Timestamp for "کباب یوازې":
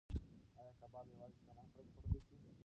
0.79-1.37